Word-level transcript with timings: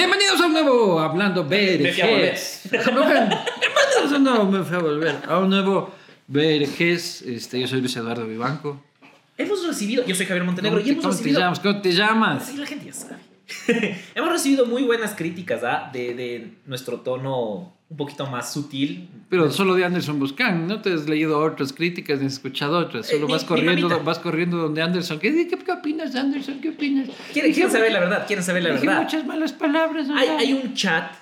Bienvenidos 0.00 0.40
a 0.40 0.46
un 0.46 0.52
nuevo 0.54 0.98
Hablando. 0.98 1.44
BRGs. 1.44 2.62
Bienvenidos 2.70 2.86
a 2.86 4.16
un 4.16 4.24
nuevo, 4.24 4.46
me 4.46 4.64
fui 4.64 4.74
a 4.74 4.78
volver, 4.78 5.14
a 5.28 5.38
un 5.40 5.50
nuevo 5.50 5.92
BRGs. 6.26 7.20
Este, 7.20 7.60
yo 7.60 7.68
soy 7.68 7.80
Luis 7.80 7.94
Eduardo 7.96 8.26
Vivanco. 8.26 8.82
Hemos 9.36 9.66
recibido, 9.66 10.02
yo 10.06 10.14
soy 10.14 10.24
Javier 10.24 10.46
Montenegro 10.46 10.78
¿Cómo, 10.78 10.90
y 10.90 10.94
te, 10.94 11.00
hemos 11.02 11.16
cómo 11.16 11.22
te 11.22 11.32
llamas? 11.32 11.60
¿Cómo 11.60 11.82
te 11.82 11.92
llamas? 11.92 12.46
Sí, 12.46 12.56
la 12.56 12.64
gente 12.64 12.86
ya 12.86 12.94
sabe. 12.94 13.20
hemos 14.14 14.32
recibido 14.32 14.64
muy 14.64 14.84
buenas 14.84 15.14
críticas 15.14 15.62
¿ah? 15.64 15.90
de, 15.92 16.14
de 16.14 16.54
nuestro 16.64 17.00
tono 17.00 17.76
un 17.90 17.96
poquito 17.96 18.24
más 18.26 18.52
sutil. 18.52 19.08
Pero 19.28 19.50
solo 19.50 19.74
de 19.74 19.84
Anderson 19.84 20.18
Buscán, 20.20 20.66
no 20.68 20.80
te 20.80 20.92
has 20.94 21.08
leído 21.08 21.38
otras 21.40 21.72
críticas 21.72 22.20
ni 22.20 22.26
has 22.26 22.34
escuchado 22.34 22.78
otras, 22.78 23.08
Eh, 23.08 23.14
solo 23.14 23.26
mi- 23.26 23.32
vas 23.32 23.44
corriendo, 23.44 24.00
vas 24.04 24.18
corriendo 24.20 24.56
donde 24.58 24.80
Anderson. 24.80 25.18
¿Qué, 25.18 25.48
qué, 25.48 25.58
qué 25.58 25.72
opinas, 25.72 26.14
Anderson? 26.14 26.60
¿Qué 26.60 26.68
opinas? 26.70 27.08
¿Quieren, 27.32 27.52
quieren 27.52 27.70
saber 27.72 27.92
la 27.92 28.00
verdad? 28.00 28.26
¿Quieren 28.28 28.44
saber 28.44 28.62
la 28.62 28.70
dije 28.70 28.86
verdad? 28.86 29.02
muchas 29.02 29.26
malas 29.26 29.52
palabras. 29.52 30.08
Hay, 30.14 30.28
hay 30.28 30.52
un 30.52 30.72
chat 30.74 31.12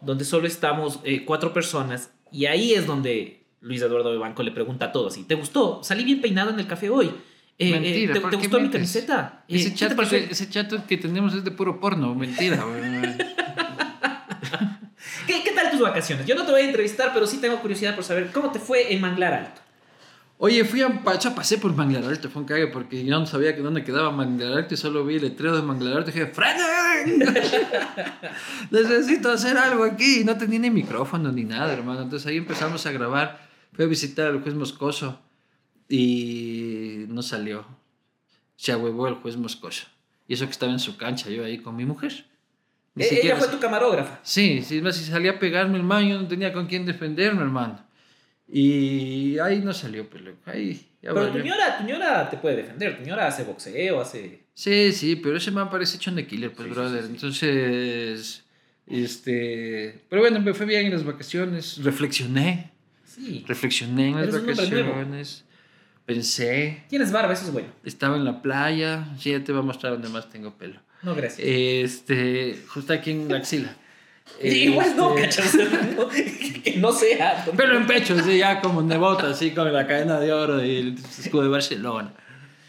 donde 0.00 0.24
solo 0.24 0.46
estamos 0.46 1.00
eh, 1.04 1.24
cuatro 1.26 1.52
personas 1.52 2.10
y 2.32 2.46
ahí 2.46 2.72
es 2.72 2.86
donde 2.86 3.46
Luis 3.60 3.80
Eduardo 3.82 4.10
de 4.10 4.18
Banco 4.18 4.42
le 4.42 4.50
pregunta 4.50 4.86
a 4.86 4.92
todos. 4.92 5.16
¿y 5.18 5.24
¿Te 5.24 5.34
gustó? 5.34 5.82
Salí 5.84 6.04
bien 6.04 6.20
peinado 6.22 6.50
en 6.50 6.58
el 6.58 6.66
café 6.66 6.88
hoy. 6.90 7.06
Eh, 7.58 7.68
eh, 7.68 7.70
Mentira, 7.70 8.14
¿Te, 8.14 8.20
¿por 8.20 8.30
te 8.30 8.36
qué 8.38 8.42
gustó 8.42 8.60
mi 8.60 8.68
camiseta? 8.70 9.44
Eh, 9.46 9.56
Ese 9.56 9.70
¿qué 9.70 9.76
chat, 9.76 9.96
te 10.08 10.16
ese 10.32 10.48
chat 10.50 10.86
que 10.86 10.96
tenemos 10.96 11.34
es 11.34 11.44
de 11.44 11.50
puro 11.50 11.78
porno, 11.78 12.14
mentira. 12.14 12.64
güey. 12.64 13.34
¿Qué, 15.26 15.42
qué 15.42 15.52
tal 15.52 15.63
tus 15.74 15.82
vacaciones? 15.82 16.26
Yo 16.26 16.34
no 16.34 16.44
te 16.44 16.52
voy 16.52 16.62
a 16.62 16.64
entrevistar, 16.64 17.10
pero 17.12 17.26
sí 17.26 17.38
tengo 17.38 17.60
curiosidad 17.60 17.94
por 17.94 18.04
saber 18.04 18.30
cómo 18.32 18.50
te 18.50 18.58
fue 18.58 18.92
en 18.92 19.00
Manglar 19.00 19.34
Alto. 19.34 19.60
Oye, 20.38 20.64
fui 20.64 20.82
a 20.82 21.02
Pacha, 21.04 21.34
pasé 21.34 21.58
por 21.58 21.74
Manglar 21.74 22.04
Alto, 22.04 22.28
fue 22.28 22.42
un 22.42 22.48
cague 22.48 22.66
porque 22.66 23.04
yo 23.04 23.18
no 23.18 23.24
sabía 23.24 23.54
que 23.54 23.62
dónde 23.62 23.84
quedaba 23.84 24.10
Manglar 24.10 24.58
Alto 24.58 24.74
y 24.74 24.76
solo 24.76 25.04
vi 25.04 25.16
el 25.16 25.22
letrero 25.22 25.56
de 25.56 25.62
Manglar 25.62 25.98
Alto 25.98 26.10
y 26.10 26.14
dije, 26.14 26.26
¡Frenen! 26.26 27.18
Necesito 28.70 29.30
hacer 29.30 29.56
algo 29.56 29.84
aquí. 29.84 30.20
Y 30.20 30.24
no 30.24 30.36
tenía 30.36 30.58
ni 30.58 30.70
micrófono 30.70 31.30
ni 31.30 31.44
nada, 31.44 31.72
hermano. 31.72 32.02
Entonces 32.02 32.26
ahí 32.26 32.36
empezamos 32.36 32.84
a 32.84 32.92
grabar. 32.92 33.48
Fui 33.72 33.84
a 33.84 33.88
visitar 33.88 34.26
al 34.26 34.42
juez 34.42 34.54
Moscoso 34.54 35.20
y 35.88 37.04
no 37.08 37.22
salió. 37.22 37.64
Se 38.56 38.72
ahuevó 38.72 39.06
el 39.08 39.14
juez 39.14 39.36
Moscoso. 39.36 39.86
Y 40.26 40.34
eso 40.34 40.46
que 40.46 40.52
estaba 40.52 40.72
en 40.72 40.80
su 40.80 40.96
cancha, 40.96 41.30
yo 41.30 41.44
ahí 41.44 41.58
con 41.58 41.76
mi 41.76 41.84
mujer. 41.84 42.26
Ni 42.94 43.04
siquiera- 43.04 43.36
ella 43.36 43.36
fue 43.36 43.48
tu 43.48 43.58
camarógrafa. 43.60 44.20
Sí, 44.22 44.62
sí, 44.62 44.80
más 44.80 44.96
si 44.96 45.04
salía 45.04 45.32
a 45.32 45.38
pegarme 45.38 45.76
el 45.78 45.82
man, 45.82 46.06
yo 46.08 46.20
no 46.20 46.28
tenía 46.28 46.52
con 46.52 46.66
quién 46.66 46.86
defenderme, 46.86 47.42
hermano. 47.42 47.84
Y 48.48 49.38
ahí 49.38 49.60
no 49.60 49.72
salió, 49.72 50.08
pero 50.08 50.32
ahí 50.46 50.74
ya 51.02 51.12
Pero 51.12 51.26
tu 51.26 51.38
valió. 51.38 51.44
ñora, 51.44 51.78
tu 51.78 51.84
ñora 51.84 52.30
te 52.30 52.36
puede 52.36 52.56
defender. 52.56 52.98
Tu 52.98 53.04
ñora 53.04 53.26
hace 53.26 53.42
boxeo, 53.44 54.00
hace... 54.00 54.44
Sí, 54.54 54.92
sí, 54.92 55.16
pero 55.16 55.36
ese 55.38 55.50
man 55.50 55.70
parece 55.70 55.96
hecho 55.96 56.12
de 56.12 56.26
killer, 56.26 56.52
pues, 56.52 56.68
Sí, 56.68 56.74
brother. 56.74 57.00
sí, 57.02 57.06
sí. 57.08 57.14
Entonces, 57.14 58.44
este... 58.86 60.04
Pero 60.08 60.22
bueno, 60.22 60.40
me 60.40 60.54
fue 60.54 60.66
bien 60.66 60.86
en 60.86 60.92
las 60.92 61.04
vacaciones, 61.04 61.82
reflexioné, 61.82 62.70
Sí. 63.04 63.44
reflexioné 63.48 64.08
en 64.10 64.16
las 64.26 64.32
vacaciones, 64.46 65.44
pensé, 66.04 66.84
Tienes 66.88 67.10
barba, 67.12 67.32
eso 67.32 67.46
es 67.46 67.52
bueno. 67.52 67.68
estaba 67.84 68.16
en 68.16 68.24
la 68.24 68.42
playa, 68.42 69.06
sí, 69.18 69.30
ya 69.30 69.42
te 69.42 69.52
voy 69.52 69.60
a 69.62 69.64
mostrar 69.64 69.92
donde 69.94 70.08
más 70.08 70.28
tengo 70.30 70.56
pelo. 70.56 70.80
No, 71.04 71.14
gracias. 71.14 71.46
Este, 71.46 72.58
justo 72.68 72.92
aquí 72.92 73.10
en 73.12 73.28
la 73.28 73.38
axila. 73.38 73.74
Igual 74.42 74.96
no, 74.96 75.16
Este, 75.18 75.42
cachas. 75.42 75.54
No, 75.96 76.08
que 76.08 76.74
no 76.78 76.92
sea. 76.92 77.44
Pelo 77.56 77.76
en 77.76 77.86
pecho, 77.86 78.14
así 78.18 78.38
ya 78.38 78.60
como 78.60 78.82
nebota, 78.82 79.28
así 79.30 79.50
con 79.50 79.72
la 79.72 79.86
cadena 79.86 80.18
de 80.18 80.32
oro 80.32 80.64
y 80.64 80.76
el 80.76 80.94
escudo 80.98 81.42
de 81.42 81.48
Barcelona. 81.48 82.12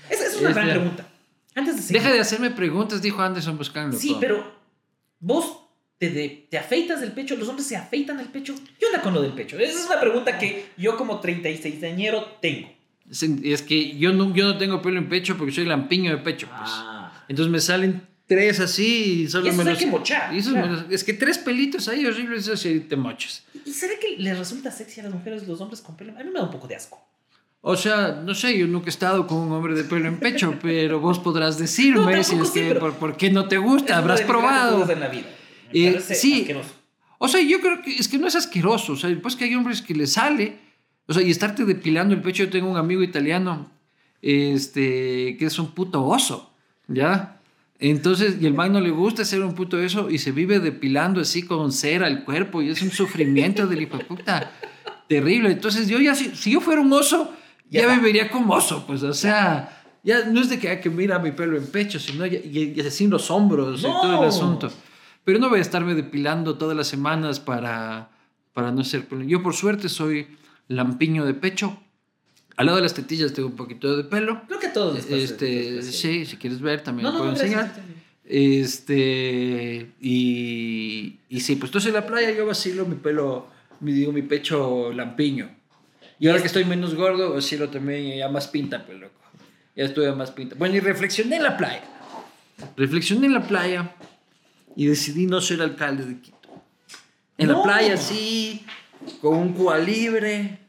Esa 0.09 0.25
es 0.27 0.35
una 0.37 0.51
gran 0.51 0.67
Este- 0.67 0.79
pregunta. 0.79 1.07
Antes 1.55 1.75
de 1.77 1.81
seguir. 1.81 2.01
Deja 2.01 2.13
de 2.13 2.19
hacerme 2.19 2.51
preguntas, 2.51 3.01
dijo 3.01 3.21
Anderson 3.21 3.57
buscando. 3.57 3.97
Sí, 3.97 4.17
pero 4.19 4.43
vos 5.19 5.59
te, 5.97 6.09
de- 6.09 6.47
te 6.49 6.57
afeitas 6.57 7.01
el 7.01 7.13
pecho, 7.13 7.37
los 7.37 7.47
hombres 7.47 7.65
se 7.67 7.77
afeitan 7.77 8.19
el 8.19 8.27
pecho. 8.27 8.53
¿Qué 8.77 8.85
onda 8.87 9.01
con 9.01 9.13
lo 9.13 9.21
del 9.21 9.31
pecho? 9.31 9.57
Esa 9.57 9.79
es 9.79 9.85
una 9.85 9.99
pregunta 10.01 10.37
que 10.37 10.65
yo 10.77 10.97
como 10.97 11.21
36 11.21 11.81
añero 11.85 12.25
tengo. 12.41 12.69
Es 13.09 13.61
que 13.61 13.95
yo 13.97 14.11
no, 14.11 14.33
yo 14.35 14.43
no 14.45 14.57
tengo 14.57 14.81
pelo 14.81 14.97
en 14.97 15.07
pecho 15.07 15.37
porque 15.37 15.53
soy 15.53 15.65
lampiño 15.65 16.11
de 16.11 16.17
pecho. 16.17 16.47
Pues. 16.47 16.69
Ah. 16.73 17.23
Entonces 17.29 17.51
me 17.51 17.59
salen 17.61 18.05
tres 18.27 18.59
así 18.59 19.23
y 19.23 19.27
solo 19.29 19.45
Y 19.45 19.49
esos 19.49 19.57
me 19.63 19.69
hay 19.69 19.75
los- 19.75 19.83
que 19.83 19.89
mochar, 19.91 20.35
y 20.35 20.41
claro. 20.41 20.67
me 20.67 20.73
los- 20.73 20.85
es 20.89 21.03
que 21.03 21.13
tres 21.13 21.37
pelitos 21.37 21.87
ahí 21.87 22.05
horribles, 22.05 22.43
eso 22.47 22.57
sí 22.57 22.79
te 22.81 22.95
mochas. 22.95 23.43
¿Y 23.65 23.71
será 23.71 23.93
que 23.99 24.17
les 24.17 24.37
resulta 24.37 24.71
sexy 24.71 25.01
a 25.01 25.03
las 25.03 25.13
mujeres 25.13 25.47
los 25.47 25.61
hombres 25.61 25.81
con 25.81 25.95
pelo? 25.95 26.13
A 26.17 26.23
mí 26.23 26.29
me 26.31 26.39
da 26.39 26.43
un 26.45 26.51
poco 26.51 26.67
de 26.67 26.75
asco. 26.75 26.99
O 27.67 27.75
sea, 27.75 28.21
no 28.23 28.35
sé, 28.35 28.55
yo 28.57 28.67
nunca 28.67 28.87
he 28.87 28.89
estado 28.89 29.25
con 29.25 29.37
un 29.39 29.51
hombre 29.51 29.73
de 29.73 29.83
pelo 29.83 30.07
en 30.07 30.19
pecho, 30.19 30.53
pero 30.61 30.99
vos 30.99 31.17
podrás 31.19 31.57
decirme 31.57 32.15
No, 32.15 32.23
si 32.23 32.31
tampoco 32.35 32.43
es 32.43 32.53
sí, 32.67 32.79
por, 32.79 32.93
por 32.95 33.17
qué 33.17 33.31
no 33.31 33.47
te 33.47 33.57
gusta, 33.57 33.97
habrás 33.97 34.21
probado. 34.21 34.89
en 34.91 34.99
la 34.99 35.07
vida. 35.07 35.25
Eh, 35.73 35.99
sí. 35.99 36.41
asqueroso. 36.41 36.69
O 37.17 37.27
sea, 37.27 37.41
yo 37.41 37.59
creo 37.61 37.81
que 37.81 37.95
es 37.95 38.07
que 38.07 38.17
no 38.19 38.27
es 38.27 38.35
asqueroso. 38.35 38.93
O 38.93 38.95
sea, 38.95 39.09
pues 39.21 39.35
que 39.35 39.45
hay 39.45 39.55
hombres 39.55 39.81
que 39.81 39.95
le 39.95 40.05
sale. 40.05 40.59
O 41.07 41.13
sea, 41.13 41.23
y 41.23 41.31
estarte 41.31 41.65
depilando 41.65 42.13
el 42.13 42.21
pecho. 42.21 42.43
Yo 42.43 42.49
tengo 42.51 42.69
un 42.69 42.77
amigo 42.77 43.01
italiano 43.01 43.71
este, 44.21 45.37
que 45.37 45.45
es 45.45 45.57
un 45.59 45.71
puto 45.71 46.03
oso. 46.05 46.53
¿Ya? 46.87 47.34
Entonces, 47.79 48.37
y 48.39 48.45
el 48.45 48.53
man 48.53 48.71
no 48.71 48.79
le 48.79 48.89
gusta 48.89 49.25
ser 49.25 49.41
un 49.43 49.53
puto 49.53 49.79
eso 49.79 50.09
y 50.09 50.17
se 50.17 50.31
vive 50.31 50.59
depilando 50.59 51.19
así 51.19 51.43
con 51.43 51.71
cera 51.71 52.07
el 52.07 52.23
cuerpo 52.23 52.61
y 52.61 52.69
es 52.69 52.81
un 52.81 52.91
sufrimiento 52.91 53.67
del 53.67 53.81
hijo 53.81 53.97
de 53.97 54.05
puta 54.05 54.51
terrible. 55.09 55.51
Entonces, 55.51 55.87
yo 55.87 55.99
ya, 55.99 56.15
si, 56.15 56.35
si 56.35 56.51
yo 56.51 56.61
fuera 56.61 56.81
un 56.81 56.91
oso, 56.93 57.33
ya, 57.69 57.93
viviría 57.93 58.29
como 58.29 58.53
oso, 58.53 58.85
pues, 58.87 59.03
o 59.03 59.13
sea, 59.13 59.83
ya 60.03 60.25
no 60.25 60.39
es 60.39 60.49
de 60.49 60.59
que, 60.59 60.69
ah, 60.69 60.79
que 60.79 60.89
mira 60.89 61.19
mi 61.19 61.31
pelo 61.31 61.57
en 61.57 61.67
pecho, 61.67 61.99
sino 61.99 62.25
ya, 62.25 62.39
y, 62.39 62.73
y 62.75 62.81
así 62.81 63.03
en 63.03 63.09
los 63.09 63.29
hombros 63.29 63.81
y 63.81 63.83
todo 63.83 64.21
el 64.21 64.29
asunto. 64.29 64.71
Pero 65.25 65.39
no 65.39 65.49
voy 65.49 65.59
a 65.59 65.61
estarme 65.61 65.95
depilando 65.95 66.57
todas 66.57 66.77
las 66.77 66.87
semanas 66.87 67.39
para, 67.39 68.11
para 68.53 68.71
no 68.71 68.83
ser... 68.83 69.07
Yo 69.25 69.41
por 69.41 69.55
suerte 69.55 69.89
soy 69.89 70.27
lampiño 70.67 71.25
de 71.25 71.33
pecho. 71.33 71.77
Al 72.57 72.67
lado 72.67 72.77
de 72.77 72.83
las 72.83 72.93
tetillas 72.93 73.33
tengo 73.33 73.49
un 73.49 73.55
poquito 73.55 73.97
de 73.97 74.03
pelo. 74.05 74.43
Creo 74.47 74.59
que 74.59 74.69
todos. 74.69 75.05
Este, 75.09 75.81
sí, 75.81 76.25
si 76.25 76.37
quieres 76.37 76.61
ver 76.61 76.81
también 76.81 77.03
No, 77.03 77.11
lo 77.11 77.17
puedo 77.17 77.31
no, 77.31 77.37
enseñar. 77.37 77.73
Este, 78.23 79.91
y, 79.99 81.19
y 81.29 81.39
sí, 81.41 81.55
pues 81.57 81.69
entonces 81.69 81.89
en 81.89 81.95
la 81.95 82.07
playa 82.07 82.31
yo 82.31 82.45
vacilo 82.45 82.85
mi 82.85 82.95
pelo, 82.95 83.47
mi, 83.81 83.91
digo, 83.91 84.11
mi 84.11 84.21
pecho 84.21 84.91
lampiño. 84.93 85.49
Y 86.17 86.27
ahora 86.27 86.39
que 86.39 86.47
estoy 86.47 86.63
menos 86.65 86.95
gordo, 86.95 87.33
vacilo 87.33 87.69
también 87.69 88.17
ya 88.17 88.29
más 88.29 88.47
pinta, 88.47 88.85
pues 88.85 88.99
loco. 88.99 89.19
Ya 89.75 89.83
estoy 89.83 90.05
a 90.05 90.13
más 90.13 90.31
pinta. 90.31 90.55
Bueno, 90.57 90.75
y 90.75 90.79
reflexioné 90.79 91.35
en 91.35 91.43
la 91.43 91.57
playa. 91.57 91.83
Reflexioné 92.77 93.27
en 93.27 93.33
la 93.33 93.45
playa 93.45 93.95
y 94.77 94.85
decidí 94.87 95.25
no 95.25 95.41
ser 95.41 95.61
alcalde 95.61 96.05
de 96.05 96.19
Quito. 96.21 96.35
En 97.37 97.49
la 97.49 97.61
playa, 97.61 97.97
sí, 97.97 98.65
con 99.21 99.37
un 99.37 99.53
Cuba 99.53 99.77
libre, 99.77 100.59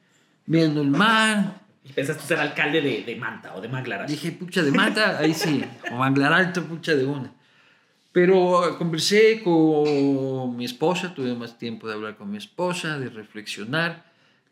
viendo 0.47 0.83
el 0.83 0.91
mar. 0.91 1.66
Y 1.89 1.93
pensaste 1.93 2.25
ser 2.25 2.39
alcalde 2.39 2.81
de, 2.81 3.05
de 3.05 3.17
Manta 3.17 3.55
o 3.55 3.61
de 3.61 3.69
Manglar. 3.69 4.09
Dije, 4.09 4.33
pucha 4.33 4.63
de 4.63 4.73
mata, 4.73 5.19
ahí 5.19 5.33
sí, 5.33 5.65
o 5.93 5.97
Manglar 5.97 6.33
Alto, 6.33 6.65
pucha 6.65 6.95
de 6.95 7.07
una. 7.07 7.33
Pero 8.11 8.77
conversé 8.79 9.43
con 9.43 10.57
mi 10.57 10.65
esposa, 10.65 11.15
tuve 11.15 11.35
más 11.35 11.59
tiempo 11.59 11.87
de 11.87 11.95
hablar 11.95 12.17
con 12.17 12.31
mi 12.31 12.39
esposa, 12.39 12.99
de 12.99 13.11
reflexionar. 13.11 14.05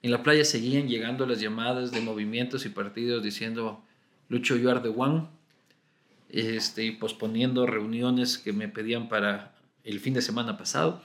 En 0.02 0.10
la 0.10 0.22
playa 0.22 0.44
seguían 0.44 0.86
llegando 0.86 1.26
las 1.26 1.40
llamadas 1.40 1.90
de 1.90 2.02
movimientos 2.02 2.66
y 2.66 2.68
partidos 2.68 3.22
diciendo, 3.22 3.82
Lucho, 4.28 4.56
you 4.56 4.70
are 4.70 4.80
the 4.80 4.88
one. 4.88 5.22
Este, 6.28 6.92
posponiendo 6.92 7.66
reuniones 7.66 8.38
que 8.38 8.52
me 8.52 8.68
pedían 8.68 9.08
para 9.08 9.54
el 9.82 9.98
fin 9.98 10.14
de 10.14 10.22
semana 10.22 10.58
pasado. 10.58 11.02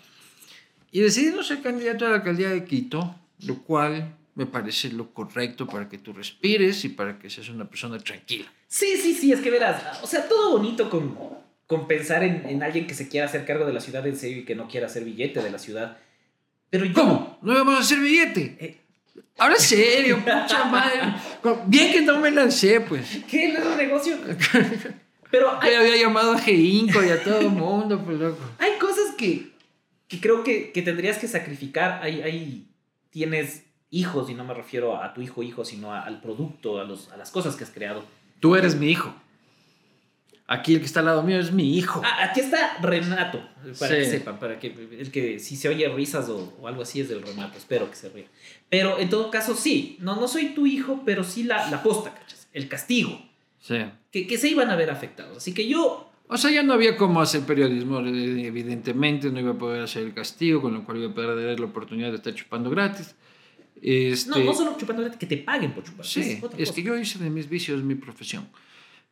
Y 0.92 1.00
decidí 1.00 1.34
no 1.34 1.44
ser 1.44 1.62
candidato 1.62 2.06
a 2.06 2.10
la 2.10 2.16
alcaldía 2.18 2.50
de 2.50 2.66
Quito, 2.66 3.16
lo 3.46 3.60
cual 3.64 4.16
me 4.40 4.46
parece 4.46 4.90
lo 4.94 5.14
correcto 5.14 5.68
para 5.68 5.90
que 5.90 5.98
tú 5.98 6.14
respires 6.14 6.86
y 6.86 6.90
para 6.90 7.20
que 7.20 7.30
seas 7.30 7.50
una 7.50 7.70
persona 7.70 7.98
tranquila. 8.00 8.46
Sí, 8.70 8.96
sí, 8.96 9.14
sí, 9.14 9.34
es 9.34 9.42
que 9.42 9.52
verás, 9.52 10.02
o 10.02 10.08
sea, 10.08 10.30
todo 10.30 10.58
bonito 10.58 10.90
con, 10.90 11.18
con 11.68 11.90
pensar 11.90 12.24
en, 12.24 12.48
en 12.48 12.64
alguien 12.64 12.88
que 12.88 12.94
se 12.94 13.10
quiera 13.10 13.26
hacer 13.26 13.46
cargo 13.46 13.66
de 13.66 13.74
la 13.74 13.82
ciudad 13.82 14.08
en 14.08 14.16
serio 14.16 14.38
y 14.38 14.46
que 14.46 14.56
no 14.56 14.70
quiera 14.70 14.86
hacer 14.88 15.04
billete 15.04 15.44
de 15.44 15.52
la 15.52 15.60
ciudad. 15.60 15.98
Pero 16.70 16.86
yo... 16.86 16.94
¿Cómo? 16.94 17.38
¿No 17.42 17.54
vamos 17.54 17.76
a 17.76 17.80
hacer 17.80 18.00
billete? 18.00 18.56
Eh, 18.62 18.78
Habla 19.38 19.58
serio, 19.58 20.20
pucha 20.20 20.64
madre. 20.72 21.02
Bien 21.66 21.92
que 21.92 22.02
no 22.02 22.22
me 22.22 22.32
lancé, 22.32 22.80
pues. 22.80 23.20
¿Qué? 23.30 23.52
¿No 23.52 23.60
es 23.60 23.66
un 23.66 23.76
negocio? 23.76 24.18
Pero 25.30 25.58
hay, 25.62 25.74
había 25.74 25.98
llamado 25.98 26.32
a 26.32 26.40
Geinco 26.40 27.04
y 27.04 27.10
a 27.10 27.22
todo 27.22 27.42
el 27.42 27.50
mundo, 27.50 28.02
pues 28.06 28.18
loco. 28.18 28.40
hay 28.58 28.78
cosas 28.80 29.16
que, 29.18 29.50
que 30.08 30.22
creo 30.22 30.46
que, 30.46 30.72
que 30.72 30.82
tendrías 30.82 31.18
que 31.18 31.28
sacrificar. 31.28 32.00
Hay, 32.02 32.22
hay, 32.22 32.68
tienes 33.10 33.64
hijos, 33.92 34.30
y 34.30 34.34
no 34.34 34.44
me 34.44 34.54
refiero 34.54 35.02
a 35.02 35.14
tu 35.14 35.22
hijo 35.22 35.42
hijo, 35.44 35.66
sino 35.66 35.94
a- 35.94 36.02
al 36.02 36.22
producto, 36.22 36.80
a, 36.80 36.84
los, 36.84 37.10
a 37.12 37.18
las 37.18 37.32
cosas 37.32 37.56
que 37.56 37.64
has 37.64 37.72
creado. 37.72 38.04
Tú 38.40 38.56
eres 38.56 38.76
mi 38.76 38.88
hijo. 38.90 39.14
Aquí 40.52 40.74
el 40.74 40.80
que 40.80 40.88
está 40.88 41.02
al 41.02 41.06
lado 41.06 41.22
mío 41.22 41.40
es 41.40 41.52
mi 41.52 41.78
hijo. 41.78 42.02
Ah, 42.04 42.24
aquí 42.24 42.40
está 42.40 42.78
Renato, 42.82 43.40
para 43.80 43.92
Sí. 43.94 43.98
que 44.00 44.06
sepan, 44.06 44.40
para 44.40 44.60
que 44.60 44.68
el 45.00 45.12
que 45.12 45.38
si 45.38 45.56
se 45.56 45.70
oye 45.70 45.88
risas 45.90 46.28
o, 46.30 46.56
o 46.60 46.68
algo 46.68 46.82
así 46.82 47.00
es 47.02 47.08
del 47.10 47.22
Renato, 47.22 47.58
espero 47.58 47.88
que 47.90 47.96
se 47.96 48.10
ría. 48.10 48.26
Pero 48.68 48.98
en 49.00 49.10
todo 49.10 49.30
caso, 49.30 49.54
sí, 49.54 49.98
no, 50.00 50.16
no 50.16 50.28
soy 50.28 50.56
tu 50.56 50.66
hijo, 50.66 51.04
pero 51.06 51.24
sí 51.24 51.44
la, 51.44 51.70
la 51.70 51.84
posta, 51.84 52.16
¿cachas? 52.16 52.48
El 52.52 52.68
castigo, 52.68 53.20
Sí. 53.62 53.78
que, 54.12 54.26
que 54.26 54.38
se 54.40 54.48
iban 54.50 54.72
a 54.72 54.76
ver 54.76 54.90
afectados. 54.90 55.38
Así 55.38 55.54
que 55.54 55.68
yo 55.68 56.10
O 56.28 56.38
sea, 56.38 56.50
ya 56.50 56.64
no 56.64 56.74
había 56.74 56.96
cómo 56.98 57.22
hacer 57.22 57.42
periodismo, 57.42 58.00
eh, 58.00 58.46
evidentemente, 58.48 59.30
no 59.32 59.40
iba 59.40 59.52
a 59.52 59.58
poder 59.58 59.84
hacer 59.84 60.02
el 60.04 60.14
castigo, 60.16 60.62
con 60.64 60.74
lo 60.74 60.84
cual 60.84 60.98
iba 60.98 61.12
a 61.12 61.14
perder 61.14 61.60
la 61.60 61.66
oportunidad 61.68 62.10
de 62.10 62.16
estar 62.16 62.34
chupando 62.34 62.70
gratis. 62.72 63.16
Este, 63.82 64.30
No, 64.30 64.40
no 64.40 64.54
solo 64.54 64.76
chupando 64.78 65.10
que 65.18 65.26
te 65.26 65.38
paguen 65.38 65.74
por 65.74 65.84
chupar. 65.84 66.06
Sí, 66.06 66.22
es, 66.22 66.44
es 66.58 66.72
que 66.72 66.84
yo 66.84 66.98
hice 66.98 67.20
de 67.20 67.30
mis 67.30 67.50
vicios 67.50 67.84
mi 67.84 67.96
profesión. 67.96 68.48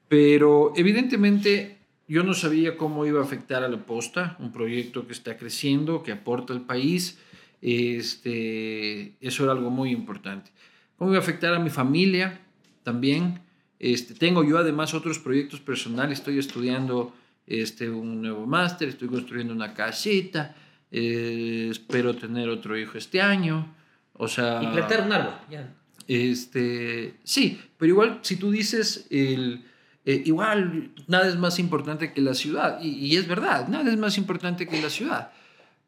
Pero 0.07 0.73
evidentemente 0.75 1.77
yo 2.07 2.23
no 2.23 2.33
sabía 2.33 2.77
cómo 2.77 3.05
iba 3.05 3.19
a 3.19 3.23
afectar 3.23 3.63
a 3.63 3.67
la 3.67 3.85
posta, 3.85 4.37
un 4.39 4.51
proyecto 4.51 5.05
que 5.05 5.13
está 5.13 5.37
creciendo, 5.37 6.03
que 6.03 6.11
aporta 6.11 6.53
al 6.53 6.61
país. 6.61 7.19
Este, 7.61 9.13
eso 9.19 9.43
era 9.43 9.51
algo 9.51 9.69
muy 9.69 9.91
importante. 9.91 10.51
¿Cómo 10.97 11.11
iba 11.11 11.19
a 11.19 11.21
afectar 11.21 11.53
a 11.53 11.59
mi 11.59 11.69
familia 11.69 12.39
también? 12.83 13.41
Este, 13.79 14.13
tengo 14.13 14.43
yo 14.43 14.57
además 14.57 14.93
otros 14.93 15.19
proyectos 15.19 15.59
personales, 15.59 16.19
estoy 16.19 16.39
estudiando 16.39 17.13
este, 17.45 17.89
un 17.89 18.21
nuevo 18.21 18.47
máster, 18.47 18.89
estoy 18.89 19.07
construyendo 19.07 19.53
una 19.53 19.73
casita, 19.73 20.55
eh, 20.91 21.67
espero 21.69 22.15
tener 22.15 22.49
otro 22.49 22.77
hijo 22.77 22.97
este 22.97 23.21
año. 23.21 23.75
O 24.17 24.27
sea, 24.27 24.61
Y 24.63 24.67
plantar 24.67 25.01
un 25.05 25.13
árbol, 25.13 25.33
ya. 25.49 25.73
este, 26.07 27.15
sí, 27.23 27.59
pero 27.77 27.91
igual 27.91 28.19
si 28.21 28.35
tú 28.37 28.51
dices, 28.51 29.07
el, 29.09 29.65
eh, 30.05 30.23
igual 30.25 30.91
nada 31.07 31.27
es 31.27 31.35
más 31.37 31.59
importante 31.59 32.13
que 32.13 32.21
la 32.21 32.33
ciudad, 32.33 32.79
y, 32.81 32.89
y 32.89 33.15
es 33.15 33.27
verdad, 33.27 33.67
nada 33.67 33.89
es 33.91 33.97
más 33.97 34.17
importante 34.17 34.67
que 34.67 34.81
la 34.81 34.89
ciudad, 34.89 35.31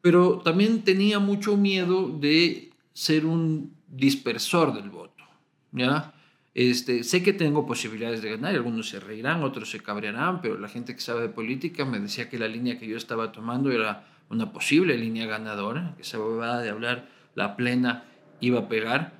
pero 0.00 0.38
también 0.44 0.82
tenía 0.82 1.18
mucho 1.18 1.56
miedo 1.56 2.08
de 2.08 2.70
ser 2.92 3.26
un 3.26 3.74
dispersor 3.88 4.74
del 4.74 4.90
voto, 4.90 5.24
¿ya? 5.72 6.14
Este, 6.52 7.04
sé 7.04 7.22
que 7.22 7.32
tengo 7.32 7.64
posibilidades 7.66 8.22
de 8.22 8.30
ganar, 8.30 8.54
algunos 8.54 8.88
se 8.88 8.98
reirán, 8.98 9.42
otros 9.44 9.70
se 9.70 9.80
cabrearán, 9.80 10.40
pero 10.42 10.58
la 10.58 10.68
gente 10.68 10.94
que 10.94 11.00
sabe 11.00 11.22
de 11.22 11.28
política 11.28 11.84
me 11.84 12.00
decía 12.00 12.28
que 12.28 12.38
la 12.38 12.48
línea 12.48 12.78
que 12.78 12.88
yo 12.88 12.96
estaba 12.96 13.30
tomando 13.30 13.70
era 13.70 14.04
una 14.30 14.52
posible 14.52 14.96
línea 14.98 15.26
ganadora, 15.26 15.94
que 15.96 16.02
esa 16.02 16.18
huevada 16.18 16.60
de 16.60 16.70
hablar 16.70 17.08
la 17.36 17.56
plena 17.56 18.04
iba 18.40 18.60
a 18.60 18.68
pegar. 18.68 19.12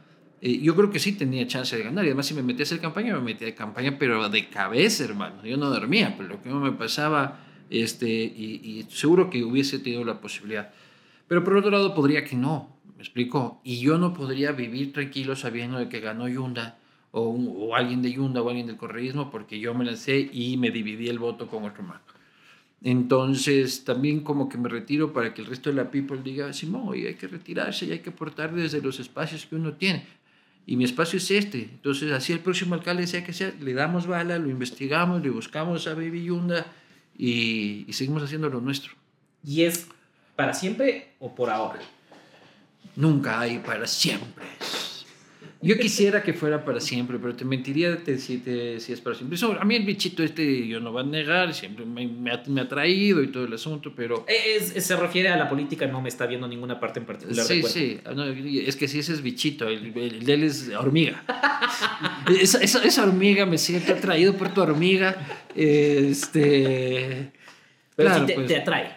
Eh, 0.43 0.59
yo 0.61 0.75
creo 0.75 0.91
que 0.91 0.99
sí 0.99 1.13
tenía 1.13 1.47
chance 1.47 1.77
de 1.77 1.83
ganar. 1.83 2.05
Y 2.05 2.09
además, 2.09 2.27
si 2.27 2.35
me 2.35 2.43
metía 2.43 2.63
a 2.63 2.65
hacer 2.65 2.81
campaña, 2.81 3.15
me 3.15 3.21
metía 3.21 3.47
de 3.47 3.55
campaña, 3.55 3.97
pero 3.99 4.29
de 4.29 4.49
cabeza, 4.49 5.05
hermano. 5.05 5.45
Yo 5.45 5.57
no 5.57 5.69
dormía, 5.71 6.15
pero 6.17 6.29
lo 6.31 6.43
que 6.43 6.49
me 6.51 6.73
pasaba, 6.73 7.41
este, 7.69 8.09
y, 8.09 8.61
y 8.65 8.87
seguro 8.91 9.29
que 9.31 9.45
hubiese 9.45 9.79
tenido 9.79 10.05
la 10.05 10.21
posibilidad. 10.21 10.73
Pero 11.29 11.45
por 11.45 11.57
otro 11.57 11.71
lado, 11.71 11.95
podría 11.95 12.25
que 12.25 12.37
no, 12.37 12.77
¿me 12.97 13.03
explico? 13.03 13.61
Y 13.65 13.81
yo 13.81 13.99
no 13.99 14.15
podría 14.15 14.53
vivir 14.53 14.93
tranquilo 14.93 15.37
sabiendo 15.37 15.79
de 15.79 15.89
que 15.89 16.01
ganó 16.01 16.27
Yunda, 16.29 16.79
o, 17.13 17.29
un- 17.29 17.53
o 17.57 17.75
alguien 17.77 18.03
de 18.03 18.13
Yunda, 18.13 18.41
o 18.43 18.49
alguien 18.49 18.67
del 18.67 18.77
correísmo, 18.77 19.31
porque 19.31 19.61
yo 19.61 19.75
me 19.75 19.85
lancé 19.85 20.31
y 20.33 20.57
me 20.57 20.71
dividí 20.71 21.09
el 21.09 21.19
voto 21.19 21.49
con 21.49 21.65
otro 21.65 21.83
man. 21.83 21.99
Entonces, 22.83 23.85
también 23.85 24.21
como 24.21 24.49
que 24.49 24.57
me 24.57 24.69
retiro 24.69 25.13
para 25.13 25.35
que 25.35 25.43
el 25.43 25.49
resto 25.49 25.71
de 25.71 25.77
la 25.77 25.91
people 25.91 26.21
diga, 26.23 26.53
Simón, 26.53 26.85
oye, 26.87 27.09
hay 27.09 27.15
que 27.15 27.29
retirarse 27.29 27.87
y 27.87 27.93
hay 27.93 27.99
que 27.99 28.11
aportar 28.11 28.55
desde 28.55 28.81
los 28.81 28.99
espacios 29.01 29.47
que 29.47 29.57
uno 29.57 29.75
tiene. 29.75 30.07
Y 30.67 30.77
mi 30.77 30.85
espacio 30.85 31.19
es 31.19 31.31
este. 31.31 31.63
Entonces, 31.63 32.11
así 32.13 32.33
el 32.33 32.41
próximo 32.41 32.75
alcalde 32.75 33.07
sea 33.07 33.25
que 33.25 33.33
sea, 33.33 33.53
le 33.61 33.75
damos 33.75 34.07
bala, 34.07 34.39
lo 34.39 34.49
investigamos, 34.49 35.23
le 35.23 35.31
buscamos 35.31 35.87
a 35.87 35.95
Baby 35.95 36.25
Yunda 36.25 36.67
y, 37.19 37.85
y 37.87 37.93
seguimos 37.93 38.23
haciendo 38.23 38.49
lo 38.49 38.61
nuestro. 38.61 38.93
¿Y 39.45 39.63
es 39.63 39.87
para 40.37 40.55
siempre 40.55 41.13
o 41.19 41.35
por 41.35 41.51
ahora? 41.51 41.81
Nunca 42.97 43.41
hay 43.41 43.59
para 43.59 43.87
siempre. 43.87 44.47
Yo 45.63 45.77
quisiera 45.79 46.23
que 46.23 46.33
fuera 46.33 46.65
para 46.65 46.81
siempre, 46.81 47.19
pero 47.19 47.37
te 47.37 47.45
mentiría 47.45 47.95
te- 48.03 48.17
si, 48.17 48.39
te- 48.39 48.81
si 48.81 48.95
es 48.95 49.01
para 49.03 49.15
siempre. 49.15 49.39
A 49.61 49.65
mí 49.67 49.75
el 49.77 49.85
bichito 49.85 50.23
este, 50.23 50.67
yo 50.67 50.81
no 50.81 50.91
voy 50.91 51.03
a 51.03 51.07
negar, 51.07 51.53
siempre 51.53 51.85
me, 51.85 52.07
me 52.09 52.31
ha, 52.33 52.43
me 52.47 52.63
ha 52.63 52.69
traído 52.69 53.23
y 53.23 53.27
todo 53.29 53.45
el 53.45 53.53
asunto, 53.53 53.93
pero... 53.95 54.25
Es- 54.27 54.75
es- 54.75 54.87
se 54.87 54.97
refiere 54.97 55.29
a 55.29 55.37
la 55.37 55.51
política, 55.51 55.87
no 55.87 56.01
me 56.01 56.09
está 56.09 56.25
viendo 56.27 56.49
ninguna 56.49 56.81
parte 56.81 57.01
en 57.01 57.05
particular 57.05 57.45
Sí, 57.45 57.63
sí. 57.63 58.01
No, 58.15 58.25
es 58.25 58.75
que 58.77 58.89
sí, 58.89 59.01
ese 59.01 59.13
es 59.13 59.21
bichito. 59.23 59.69
El, 59.69 59.95
el 59.99 60.25
de 60.25 60.33
él 60.33 60.45
es 60.45 60.71
hormiga. 60.71 61.23
esa, 62.41 62.63
esa, 62.63 62.83
esa 62.83 63.03
hormiga 63.05 63.45
me 63.45 63.59
siento 63.59 63.93
atraído 63.93 64.35
por 64.39 64.55
tu 64.55 64.63
hormiga. 64.63 65.17
Este. 65.55 67.33
Pero 67.97 68.09
claro, 68.09 68.21
sí 68.21 68.27
te, 68.27 68.35
pues, 68.35 68.47
te 68.47 68.57
atrae. 68.57 68.93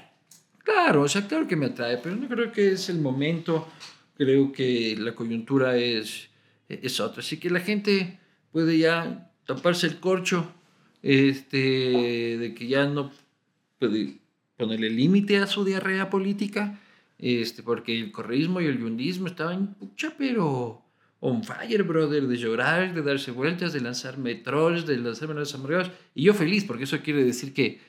claro, 0.63 1.01
o 1.01 1.07
sea, 1.07 1.27
claro 1.27 1.48
que 1.48 1.56
me 1.56 1.65
atrae, 1.68 1.98
pero 1.98 2.15
no 2.15 2.27
creo 2.27 2.51
que 2.51 2.71
es 2.74 2.89
el 2.89 3.00
momento. 3.00 3.68
Creo 4.15 4.51
que 4.51 4.95
la 4.98 5.13
coyuntura 5.13 5.75
es, 5.75 6.30
es 6.81 7.00
otra. 7.00 7.22
Así 7.22 7.38
que 7.38 7.50
la 7.50 7.60
gente 7.60 8.20
puede 8.52 8.78
ya 8.78 9.31
taparse 9.46 9.88
el 9.88 10.00
corcho 10.00 10.52
este, 11.02 12.38
de 12.38 12.54
que 12.56 12.68
ya 12.68 12.86
no 12.86 13.12
puede 13.80 14.20
ponerle 14.58 14.90
límite 14.90 15.38
a 15.38 15.48
su 15.48 15.66
diarrea 15.66 16.10
política, 16.10 16.80
este, 17.20 17.64
porque 17.64 18.00
el 18.00 18.12
correísmo 18.12 18.62
y 18.62 18.66
el 18.66 18.80
yundismo 18.80 19.28
estaban, 19.28 19.75
pucha, 19.75 20.14
pero 20.18 20.81
on 21.20 21.44
fire, 21.44 21.84
brother, 21.84 22.28
de 22.28 22.38
llorar, 22.38 22.94
de 22.94 23.02
darse 23.02 23.31
vueltas, 23.31 23.74
de 23.74 23.81
lanzarme 23.81 24.36
trolls, 24.36 24.86
de 24.86 24.98
lanzarme 24.98 25.36
los 25.36 25.54
amargados, 25.56 25.92
y 26.16 26.24
yo 26.24 26.34
feliz, 26.34 26.64
porque 26.66 26.84
eso 26.86 27.00
quiere 27.00 27.24
decir 27.24 27.54
que, 27.54 27.80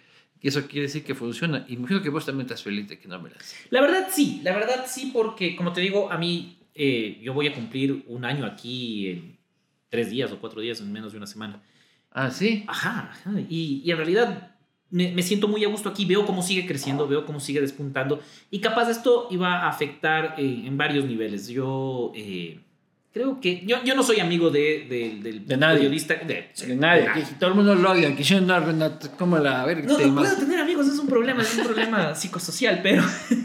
eso 0.40 0.66
quiere 0.66 0.82
decir 0.82 1.04
que 1.04 1.14
funciona, 1.14 1.64
y 1.69 1.75
imagino 1.75 2.02
que 2.02 2.10
vos 2.10 2.26
también 2.26 2.46
estás 2.46 2.62
feliz 2.62 2.88
de 2.88 2.98
que 2.98 3.08
no 3.08 3.20
me 3.20 3.31
lances. 3.31 3.56
La 3.70 3.81
verdad 3.81 4.08
sí, 4.10 4.40
la 4.44 4.54
verdad 4.54 4.84
sí, 4.86 5.10
porque 5.12 5.56
como 5.56 5.72
te 5.72 5.81
digo, 5.81 6.10
a 6.12 6.19
mí 6.19 6.58
eh, 6.74 7.20
yo 7.22 7.32
voy 7.34 7.46
a 7.48 7.54
cumplir 7.54 8.04
un 8.08 8.24
año 8.24 8.44
aquí 8.46 9.08
en 9.10 9.38
tres 9.88 10.10
días 10.10 10.30
o 10.32 10.38
cuatro 10.40 10.60
días, 10.60 10.80
en 10.80 10.92
menos 10.92 11.12
de 11.12 11.18
una 11.18 11.26
semana. 11.26 11.62
Ah, 12.10 12.30
sí. 12.30 12.64
Ajá, 12.66 13.10
ajá, 13.12 13.32
Y, 13.48 13.82
y 13.84 13.90
en 13.90 13.96
realidad 13.96 14.56
me, 14.90 15.12
me 15.12 15.22
siento 15.22 15.48
muy 15.48 15.64
a 15.64 15.68
gusto 15.68 15.88
aquí, 15.88 16.04
veo 16.04 16.24
cómo 16.26 16.42
sigue 16.42 16.66
creciendo, 16.66 17.08
veo 17.08 17.26
cómo 17.26 17.40
sigue 17.40 17.60
despuntando 17.60 18.20
y 18.50 18.60
capaz 18.60 18.88
esto 18.90 19.26
iba 19.30 19.62
a 19.64 19.68
afectar 19.68 20.34
eh, 20.38 20.62
en 20.66 20.76
varios 20.76 21.04
niveles. 21.06 21.48
Yo 21.48 22.12
eh, 22.14 22.60
creo 23.12 23.40
que 23.40 23.64
yo, 23.66 23.82
yo 23.84 23.94
no 23.96 24.02
soy 24.04 24.20
amigo 24.20 24.50
de, 24.50 24.86
de- 24.88 25.18
del 25.22 25.46
De 25.46 25.56
nadie. 25.56 25.78
periodista. 25.78 26.14
De, 26.14 26.50
De 26.66 26.76
nadie, 26.76 27.08
que 27.14 27.22
todo 27.38 27.50
el 27.50 27.56
mundo 27.56 27.74
lo 27.74 27.90
odia, 27.90 28.14
que 28.14 28.22
yo 28.22 28.40
no, 28.40 28.58
Renato, 28.60 29.10
¿cómo 29.18 29.38
la 29.38 29.62
a 29.62 29.66
ver? 29.66 29.84
No, 29.84 29.98
no 29.98 30.14
puedo 30.14 30.36
tener 30.36 30.60
amigos, 30.60 30.86
es 30.86 30.98
un 31.00 31.08
problema, 31.08 31.42
es 31.42 31.56
un 31.58 31.64
problema 31.64 32.14
psicosocial, 32.16 32.80
pero, 32.82 33.02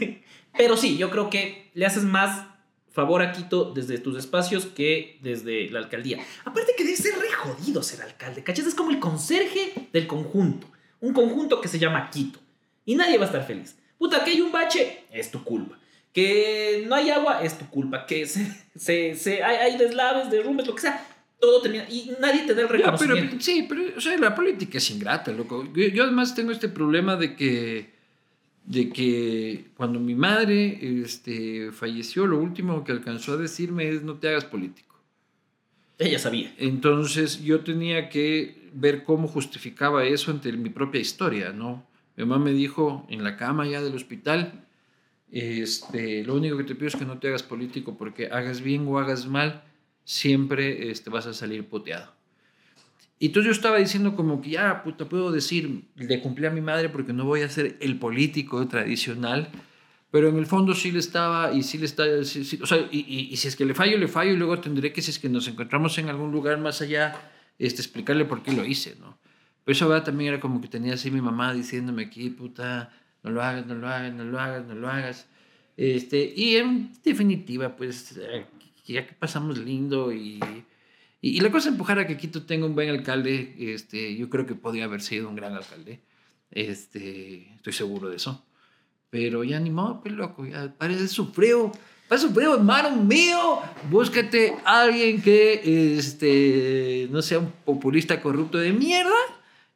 pero 0.56 0.76
sí, 0.76 0.96
yo 0.96 1.10
creo 1.10 1.30
que 1.30 1.70
le 1.74 1.86
haces 1.86 2.04
más 2.04 2.46
favor 2.92 3.22
a 3.22 3.32
Quito 3.32 3.72
desde 3.72 3.98
tus 3.98 4.16
espacios 4.18 4.66
que 4.66 5.18
desde 5.22 5.70
la 5.70 5.78
alcaldía. 5.80 6.18
Aparte 6.44 6.72
que 6.76 6.84
debe 6.84 6.96
ser 6.96 7.14
re 7.18 7.30
jodido 7.32 7.82
ser 7.82 8.02
alcalde, 8.02 8.42
¿cachas? 8.42 8.66
Es 8.66 8.74
como 8.74 8.90
el 8.90 8.98
conserje 8.98 9.88
del 9.92 10.06
conjunto, 10.06 10.66
un 11.00 11.12
conjunto 11.14 11.60
que 11.60 11.68
se 11.68 11.78
llama 11.78 12.10
Quito, 12.10 12.38
y 12.84 12.94
nadie 12.96 13.16
va 13.18 13.24
a 13.24 13.26
estar 13.26 13.46
feliz. 13.46 13.76
Puta, 13.98 14.24
que 14.24 14.30
hay 14.32 14.40
un 14.40 14.50
bache, 14.50 15.04
es 15.12 15.30
tu 15.30 15.44
culpa. 15.44 15.78
Que 16.12 16.84
no 16.88 16.94
hay 16.96 17.10
agua, 17.10 17.42
es 17.44 17.56
tu 17.58 17.68
culpa. 17.68 18.04
Que 18.06 18.26
se, 18.26 18.46
se, 18.74 19.14
se- 19.14 19.42
hay, 19.44 19.56
hay 19.56 19.78
deslaves, 19.78 20.30
derrumbes, 20.30 20.66
lo 20.66 20.74
que 20.74 20.80
sea, 20.80 21.06
todo 21.38 21.62
termina, 21.62 21.86
y 21.88 22.10
nadie 22.20 22.42
te 22.42 22.54
da 22.54 22.62
el 22.62 22.66
Ya, 22.68 22.72
pero, 22.96 22.96
reconocimiento. 23.14 23.36
sí, 23.44 23.66
pero 23.68 23.82
o 23.96 24.00
sea, 24.00 24.16
la 24.18 24.34
política 24.34 24.78
es 24.78 24.90
ingrata, 24.90 25.30
loco. 25.32 25.64
Yo, 25.72 25.86
yo 25.88 26.02
además 26.02 26.34
tengo 26.34 26.50
este 26.50 26.68
problema 26.68 27.14
de 27.16 27.36
que, 27.36 27.92
de 28.70 28.88
que 28.88 29.64
cuando 29.76 29.98
mi 29.98 30.14
madre 30.14 30.78
este, 31.02 31.72
falleció, 31.72 32.28
lo 32.28 32.38
último 32.38 32.84
que 32.84 32.92
alcanzó 32.92 33.32
a 33.32 33.36
decirme 33.36 33.88
es 33.88 34.04
no 34.04 34.14
te 34.14 34.28
hagas 34.28 34.44
político. 34.44 34.94
Ella 35.98 36.20
sabía. 36.20 36.54
Entonces 36.56 37.42
yo 37.42 37.64
tenía 37.64 38.08
que 38.08 38.70
ver 38.72 39.02
cómo 39.02 39.26
justificaba 39.26 40.04
eso 40.04 40.30
ante 40.30 40.52
mi 40.52 40.70
propia 40.70 41.00
historia, 41.00 41.52
¿no? 41.52 41.84
Mi 42.16 42.24
mamá 42.24 42.44
me 42.44 42.52
dijo 42.52 43.04
en 43.10 43.24
la 43.24 43.36
cama 43.36 43.66
ya 43.66 43.82
del 43.82 43.96
hospital, 43.96 44.64
este, 45.32 46.22
lo 46.22 46.36
único 46.36 46.56
que 46.56 46.62
te 46.64 46.76
pido 46.76 46.86
es 46.86 46.96
que 46.96 47.04
no 47.04 47.18
te 47.18 47.26
hagas 47.26 47.42
político 47.42 47.98
porque 47.98 48.28
hagas 48.28 48.60
bien 48.60 48.86
o 48.86 49.00
hagas 49.00 49.26
mal, 49.26 49.64
siempre 50.04 50.92
este, 50.92 51.10
vas 51.10 51.26
a 51.26 51.34
salir 51.34 51.66
puteado. 51.66 52.12
Y 53.20 53.26
entonces 53.26 53.46
yo 53.48 53.52
estaba 53.52 53.76
diciendo 53.76 54.16
como 54.16 54.40
que 54.40 54.50
ya, 54.50 54.82
puta, 54.82 55.08
puedo 55.08 55.30
decir, 55.30 55.84
le 55.94 56.20
cumplí 56.22 56.46
a 56.46 56.50
mi 56.50 56.62
madre 56.62 56.88
porque 56.88 57.12
no 57.12 57.26
voy 57.26 57.42
a 57.42 57.48
ser 57.50 57.76
el 57.80 57.98
político 57.98 58.66
tradicional, 58.66 59.50
pero 60.10 60.28
en 60.30 60.38
el 60.38 60.46
fondo 60.46 60.74
sí 60.74 60.90
le 60.90 60.98
estaba, 61.00 61.52
y 61.52 61.62
sí 61.62 61.76
le 61.78 61.84
está, 61.84 62.24
sí- 62.24 62.44
sí, 62.44 62.58
o 62.62 62.66
sea, 62.66 62.78
y, 62.90 63.00
y- 63.06 63.28
y 63.30 63.36
si 63.36 63.46
es 63.46 63.56
que 63.56 63.66
le 63.66 63.74
fallo, 63.74 63.98
le 63.98 64.08
fallo, 64.08 64.32
y 64.32 64.36
luego 64.36 64.58
tendré 64.58 64.92
que, 64.92 65.02
si 65.02 65.10
es 65.10 65.18
que 65.18 65.28
nos 65.28 65.46
encontramos 65.48 65.96
en 65.98 66.08
algún 66.08 66.32
lugar 66.32 66.58
más 66.58 66.80
allá, 66.80 67.14
este, 67.58 67.82
explicarle 67.82 68.24
por 68.24 68.42
qué 68.42 68.52
lo 68.52 68.64
hice, 68.64 68.96
¿no? 68.98 69.18
Pero 69.64 69.72
eso 69.76 69.86
¿verdad? 69.88 70.04
también 70.06 70.32
era 70.32 70.40
como 70.40 70.60
que 70.62 70.68
tenía 70.68 70.94
así 70.94 71.10
mi 71.10 71.20
mamá 71.20 71.52
diciéndome 71.52 72.04
aquí, 72.06 72.30
puta, 72.30 72.90
no 73.22 73.30
lo 73.30 73.42
hagas, 73.42 73.66
no 73.66 73.74
lo 73.74 73.86
hagas, 73.86 74.14
no 74.14 74.24
lo 74.24 74.40
hagas, 74.40 74.64
no 74.66 74.74
lo 74.74 74.88
hagas. 74.88 75.28
Este, 75.76 76.32
y 76.34 76.56
en 76.56 76.90
definitiva, 77.04 77.76
pues, 77.76 78.16
eh, 78.16 78.46
ya 78.86 79.06
que 79.06 79.12
pasamos 79.12 79.58
lindo 79.58 80.10
y, 80.10 80.40
y, 81.20 81.36
y 81.36 81.40
la 81.40 81.50
cosa 81.50 81.68
es 81.68 81.72
empujar 81.72 81.98
a 81.98 82.06
que 82.06 82.16
Quito 82.16 82.44
tenga 82.44 82.66
un 82.66 82.74
buen 82.74 82.88
alcalde, 82.90 83.54
este, 83.58 84.16
yo 84.16 84.28
creo 84.30 84.46
que 84.46 84.54
podría 84.54 84.84
haber 84.84 85.02
sido 85.02 85.28
un 85.28 85.36
gran 85.36 85.54
alcalde, 85.54 86.00
este, 86.50 87.52
estoy 87.54 87.72
seguro 87.72 88.08
de 88.08 88.16
eso. 88.16 88.44
Pero 89.10 89.42
ya 89.42 89.58
ni 89.58 89.70
modo, 89.70 90.00
pues 90.00 90.14
loco, 90.14 90.46
ya 90.46 90.72
parece 90.78 91.08
sufrido. 91.08 91.72
Para 92.08 92.20
sufrido, 92.20 92.54
hermano 92.54 92.90
mío. 92.96 93.60
Búscate 93.90 94.54
a 94.64 94.82
alguien 94.82 95.20
que 95.20 95.96
este, 95.98 97.08
no 97.10 97.20
sea 97.20 97.40
un 97.40 97.50
populista 97.64 98.20
corrupto 98.20 98.58
de 98.58 98.72
mierda 98.72 99.14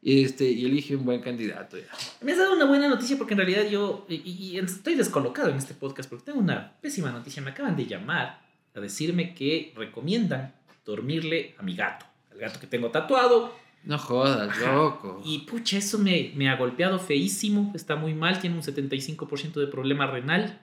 este, 0.02 0.48
y 0.50 0.64
elige 0.64 0.94
un 0.94 1.04
buen 1.04 1.20
candidato 1.20 1.76
ya. 1.78 1.86
Me 2.20 2.32
has 2.32 2.38
dado 2.38 2.54
una 2.54 2.64
buena 2.64 2.88
noticia 2.88 3.16
porque 3.18 3.34
en 3.34 3.38
realidad 3.38 3.68
yo 3.68 4.06
y, 4.08 4.16
y 4.30 4.58
estoy 4.58 4.94
descolocado 4.94 5.50
en 5.50 5.56
este 5.56 5.74
podcast 5.74 6.08
porque 6.08 6.26
tengo 6.26 6.38
una 6.38 6.76
pésima 6.80 7.10
noticia. 7.10 7.42
Me 7.42 7.50
acaban 7.50 7.76
de 7.76 7.86
llamar 7.86 8.40
a 8.74 8.80
decirme 8.80 9.34
que 9.34 9.72
recomiendan 9.76 10.54
dormirle 10.84 11.54
a 11.58 11.62
mi 11.62 11.74
gato, 11.74 12.06
al 12.32 12.38
gato 12.38 12.60
que 12.60 12.66
tengo 12.66 12.90
tatuado. 12.90 13.54
No 13.84 13.98
jodas, 13.98 14.48
Ajá. 14.50 14.74
loco. 14.74 15.20
Y 15.24 15.40
pucha, 15.40 15.76
eso 15.78 15.98
me, 15.98 16.32
me 16.36 16.48
ha 16.48 16.56
golpeado 16.56 16.98
feísimo, 16.98 17.70
está 17.74 17.96
muy 17.96 18.14
mal, 18.14 18.40
tiene 18.40 18.56
un 18.56 18.62
75% 18.62 19.54
de 19.60 19.66
problema 19.66 20.06
renal, 20.06 20.60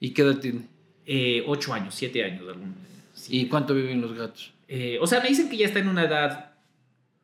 ¿Y 0.00 0.10
qué 0.10 0.22
edad 0.22 0.38
tiene? 0.38 0.62
eh, 1.06 1.44
8 1.46 1.74
años, 1.74 1.94
7 1.94 2.24
años. 2.24 2.48
algún- 2.48 2.74
sí. 3.14 3.40
¿Y 3.40 3.46
cuánto 3.48 3.74
viven 3.74 4.00
los 4.00 4.14
gatos? 4.14 4.52
Eh, 4.68 4.98
o 5.00 5.06
sea, 5.06 5.20
me 5.20 5.28
dicen 5.28 5.48
que 5.50 5.56
ya 5.58 5.66
está 5.66 5.78
en 5.78 5.88
una 5.88 6.04
edad, 6.04 6.52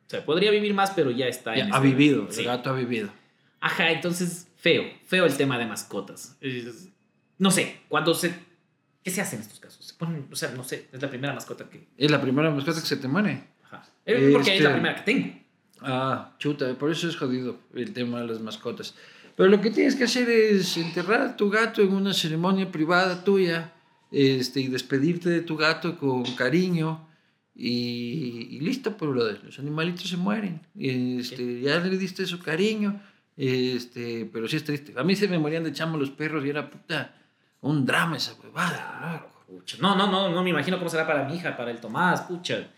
o 0.06 0.10
sea, 0.10 0.24
podría 0.24 0.50
vivir 0.50 0.74
más, 0.74 0.90
pero 0.90 1.10
ya 1.10 1.26
está 1.26 1.54
Ya, 1.54 1.60
en 1.64 1.72
ha 1.72 1.76
esta- 1.76 1.80
vivido, 1.80 2.28
el 2.36 2.44
gato 2.44 2.70
ha 2.70 2.74
vivido. 2.74 3.08
Ajá, 3.60 3.90
entonces, 3.92 4.46
feo, 4.56 4.84
feo 5.06 5.24
el 5.26 5.36
tema 5.36 5.58
de 5.58 5.66
mascotas. 5.66 6.36
Es- 6.40 6.88
no 7.38 7.50
sé, 7.50 7.78
cuando 7.88 8.12
se... 8.14 8.34
¿Qué 9.02 9.10
se 9.10 9.20
hace 9.20 9.36
en 9.36 9.42
estos 9.42 9.60
casos? 9.60 9.84
Se 9.84 9.94
ponen, 9.94 10.26
o 10.30 10.36
sea, 10.36 10.50
no 10.52 10.62
sé, 10.64 10.88
es 10.92 11.00
la 11.00 11.08
primera 11.08 11.32
mascota 11.32 11.68
que... 11.68 11.88
Es 11.96 12.10
la 12.10 12.20
primera 12.20 12.50
mascota 12.50 12.80
que 12.80 12.86
se 12.86 12.96
te 12.96 13.08
muere. 13.08 13.44
Ajá. 13.64 13.86
Eh, 14.06 14.30
Porque 14.32 14.50
es 14.50 14.54
Este- 14.56 14.64
la 14.64 14.72
primera 14.72 14.94
que 14.96 15.12
tengo. 15.12 15.40
Ah, 15.82 16.34
chuta, 16.38 16.74
por 16.74 16.90
eso 16.90 17.08
es 17.08 17.16
jodido 17.16 17.58
el 17.74 17.92
tema 17.94 18.20
de 18.20 18.26
las 18.26 18.40
mascotas. 18.40 18.94
Pero 19.36 19.48
lo 19.48 19.60
que 19.62 19.70
tienes 19.70 19.96
que 19.96 20.04
hacer 20.04 20.28
es 20.28 20.76
enterrar 20.76 21.22
a 21.22 21.36
tu 21.36 21.48
gato 21.48 21.80
en 21.80 21.94
una 21.94 22.12
ceremonia 22.12 22.70
privada 22.70 23.24
tuya 23.24 23.72
este, 24.12 24.60
y 24.60 24.68
despedirte 24.68 25.30
de 25.30 25.40
tu 25.40 25.56
gato 25.56 25.96
con 25.98 26.22
cariño 26.34 27.08
y, 27.54 28.48
y 28.50 28.60
listo, 28.60 28.96
pues, 28.98 29.10
brother. 29.10 29.40
Los 29.44 29.58
animalitos 29.58 30.08
se 30.10 30.18
mueren. 30.18 30.60
Este, 30.78 31.62
ya 31.62 31.78
le 31.80 31.96
diste 31.96 32.26
su 32.26 32.38
cariño, 32.40 33.00
este, 33.38 34.28
pero 34.30 34.46
sí 34.48 34.56
es 34.56 34.64
triste. 34.64 34.92
A 34.96 35.04
mí 35.04 35.16
se 35.16 35.28
me 35.28 35.38
morían 35.38 35.64
de 35.64 35.72
chamo 35.72 35.96
los 35.96 36.10
perros 36.10 36.44
y 36.44 36.50
era 36.50 36.68
puta 36.68 37.14
un 37.62 37.84
drama 37.86 38.16
esa 38.16 38.32
huevada. 38.42 39.26
Pucha, 39.46 39.76
No, 39.80 39.96
no, 39.96 40.06
no, 40.10 40.30
no 40.30 40.42
me 40.42 40.50
imagino 40.50 40.78
cómo 40.78 40.88
será 40.90 41.06
para 41.06 41.24
mi 41.28 41.34
hija, 41.36 41.56
para 41.56 41.70
el 41.70 41.80
Tomás, 41.80 42.22
pucha. 42.22 42.68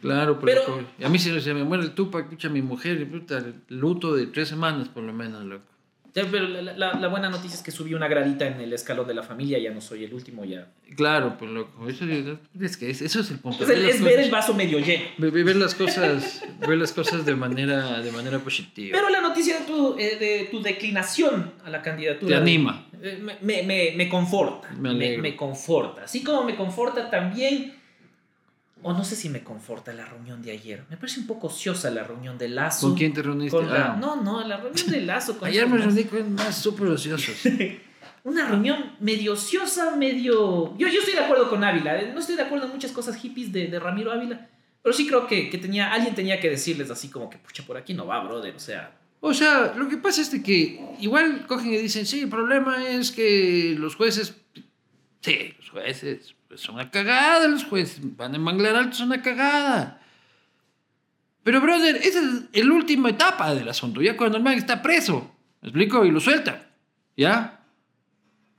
Claro, 0.00 0.38
Pero- 0.40 0.62
pero, 0.66 1.06
a 1.06 1.10
mí 1.10 1.18
se, 1.18 1.38
se 1.40 1.52
me 1.52 1.62
muere 1.64 1.82
el 1.84 1.92
Tupac, 1.94 2.28
pucha, 2.28 2.48
mi 2.48 2.62
mujer, 2.62 3.06
puta, 3.10 3.42
luto 3.68 4.14
de 4.14 4.28
tres 4.28 4.48
semanas 4.48 4.88
por 4.88 5.02
lo 5.02 5.12
menos, 5.12 5.44
loco. 5.44 5.64
Pero 6.12 6.40
la, 6.48 6.72
la- 6.76 6.94
la 6.94 7.08
buena 7.08 7.30
noticia 7.30 7.56
es 7.56 7.62
que 7.62 7.70
subí 7.70 7.94
una 7.94 8.08
gradita 8.08 8.46
en 8.46 8.60
el 8.60 8.72
escalón 8.72 9.06
de 9.06 9.14
la 9.14 9.22
familia, 9.22 9.58
ya 9.58 9.70
no 9.70 9.80
soy 9.80 10.04
el 10.04 10.12
último, 10.12 10.44
ya. 10.44 10.66
Claro, 10.96 11.36
pues 11.38 11.50
loco, 11.50 11.88
eso 11.88 12.04
es, 12.60 12.76
que 12.76 12.90
es- 12.90 13.00
eso 13.02 13.20
es 13.20 13.30
el 13.30 13.38
punto. 13.38 13.62
Es, 13.64 13.70
el- 13.70 13.80
ver 13.82 13.90
es 13.90 14.02
ver 14.02 14.18
el 14.20 14.30
vaso 14.30 14.54
medio 14.54 14.78
lleno. 14.80 15.04
ve- 15.18 15.30
ve- 15.30 15.44
ver 15.44 15.56
las 15.56 15.74
cosas, 15.74 16.42
ver 16.66 16.78
las 16.78 16.92
cosas 16.92 17.24
de 17.24 17.34
manera, 17.36 18.00
de 18.00 18.10
manera 18.12 18.38
positiva. 18.38 18.96
Pero 18.98 19.08
la 19.10 19.20
noticia 19.20 19.60
de 19.60 19.64
tu, 19.66 19.96
eh, 19.98 20.16
de 20.18 20.48
tu 20.50 20.60
declinación 20.62 21.52
a 21.64 21.70
la 21.70 21.82
candidatura. 21.82 22.36
Te 22.36 22.40
anima. 22.42 22.86
eh, 23.02 23.18
me, 23.22 23.36
me, 23.40 23.62
me, 23.62 23.92
me 23.96 24.08
conforta. 24.08 24.68
Me 24.78 25.16
me 25.18 25.36
conforta. 25.36 26.02
Así 26.04 26.22
como 26.24 26.44
me 26.44 26.54
conforta 26.56 27.08
también. 27.10 27.74
O 28.82 28.92
no 28.92 29.04
sé 29.04 29.14
si 29.16 29.28
me 29.28 29.42
conforta 29.44 29.92
la 29.92 30.06
reunión 30.06 30.40
de 30.42 30.52
ayer. 30.52 30.84
Me 30.88 30.96
parece 30.96 31.20
un 31.20 31.26
poco 31.26 31.48
ociosa 31.48 31.90
la 31.90 32.02
reunión 32.04 32.38
de 32.38 32.48
Lazo. 32.48 32.88
¿Con 32.88 32.96
quién 32.96 33.12
te 33.12 33.22
reuniste? 33.22 33.56
con 33.56 33.68
la- 33.68 33.92
Ah, 33.92 33.96
no, 34.00 34.16
no, 34.22 34.42
la 34.46 34.56
reunión 34.56 34.90
de 34.90 35.00
Lazo. 35.02 35.38
con 35.38 35.48
ayer 35.48 35.66
me 35.68 35.76
reuní 35.78 36.04
con 36.04 36.34
más 36.34 36.56
súper 36.56 36.86
ociosos. 36.88 37.36
Una 38.24 38.46
reunión 38.48 38.92
medio 39.00 39.32
ociosa, 39.32 39.96
medio... 39.96 40.76
Yo, 40.76 40.88
yo 40.88 40.98
estoy 41.00 41.14
de 41.14 41.20
acuerdo 41.20 41.48
con 41.48 41.64
Ávila. 41.64 41.98
eh, 42.00 42.10
No 42.12 42.20
estoy 42.20 42.36
de 42.36 42.42
acuerdo 42.42 42.66
en 42.66 42.72
muchas 42.72 42.92
cosas 42.92 43.16
hippies 43.16 43.50
de, 43.52 43.68
de 43.68 43.78
Ramiro 43.80 44.12
Ávila. 44.12 44.48
Pero 44.82 44.92
sí 44.94 45.06
creo 45.06 45.26
que, 45.26 45.48
que 45.50 45.58
tenía, 45.58 45.92
alguien 45.92 46.14
tenía 46.14 46.38
que 46.40 46.48
decirles 46.50 46.90
así 46.90 47.08
como 47.08 47.28
que, 47.30 47.38
pucha, 47.38 47.62
por 47.66 47.76
aquí 47.76 47.94
no 47.94 48.06
va, 48.06 48.22
brother. 48.24 48.54
O 48.54 48.58
sea, 48.58 48.92
O 49.20 49.32
sea, 49.34 49.74
lo 49.76 49.88
que 49.88 49.96
pasa 49.98 50.20
es 50.22 50.30
de 50.32 50.42
que 50.42 50.80
igual 51.00 51.46
cogen 51.46 51.72
y 51.72 51.78
dicen, 51.78 52.04
sí, 52.06 52.20
el 52.20 52.28
problema 52.28 52.86
es 52.88 53.10
que 53.10 53.74
los 53.78 53.94
jueces, 53.96 54.34
sí, 55.20 55.54
los 55.58 55.70
jueces, 55.70 56.34
pues 56.48 56.60
son 56.60 56.76
una 56.76 56.90
cagada 56.90 57.46
los 57.48 57.64
jueces, 57.64 57.98
van 58.16 58.34
en 58.34 58.40
manglar 58.42 58.76
alto, 58.76 58.96
son 58.96 59.06
una 59.08 59.22
cagada. 59.22 60.00
Pero, 61.42 61.60
brother, 61.60 61.96
esa 61.96 62.20
es 62.52 62.64
la 62.66 62.74
última 62.74 63.10
etapa 63.10 63.54
del 63.54 63.68
asunto, 63.68 64.02
ya 64.02 64.16
cuando 64.16 64.36
el 64.36 64.42
man 64.42 64.54
está 64.54 64.82
preso, 64.82 65.34
¿me 65.62 65.68
explico? 65.68 66.04
Y 66.04 66.10
lo 66.10 66.20
sueltan, 66.20 66.62
¿ya? 67.16 67.60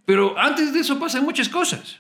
Pero 0.06 0.38
antes 0.38 0.74
de 0.74 0.80
eso 0.80 1.00
pasan 1.00 1.24
muchas 1.24 1.48
cosas. 1.48 2.00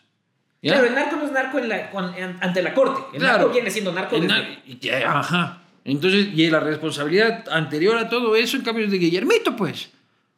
¿ya? 0.61 0.73
Claro, 0.73 0.87
el 0.87 0.95
narco 0.95 1.15
no 1.17 1.25
es 1.25 1.31
narco 1.31 1.59
en 1.59 1.69
la- 1.69 1.89
en- 2.17 2.37
ante 2.41 2.61
la 2.61 2.73
corte. 2.73 3.01
El 3.13 3.19
Claro. 3.21 3.37
narco 3.39 3.53
viene 3.53 3.69
siendo 3.71 3.91
narco 3.93 4.15
desde- 4.19 4.27
nar- 4.27 4.63
ya, 4.79 5.19
Ajá. 5.19 5.57
Entonces, 5.83 6.27
y 6.35 6.47
la 6.51 6.59
responsabilidad 6.59 7.49
anterior 7.49 7.97
a 7.97 8.07
todo 8.09 8.35
eso, 8.35 8.55
en 8.57 8.63
cambio, 8.63 8.85
es 8.85 8.91
de 8.91 8.99
Guillermito, 8.99 9.55
pues. 9.55 9.89